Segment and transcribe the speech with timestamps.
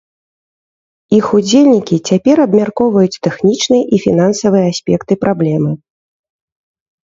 [1.17, 5.71] Іх удзельнікі цяпер абмяркоўваюць тэхнічныя і фінансавыя аспекты праблемы.